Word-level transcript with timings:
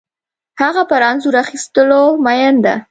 هغه 0.61 0.81
پر 0.89 1.01
انځور 1.09 1.35
اخیستلو 1.43 2.01
مین 2.23 2.55
ده 2.63 2.75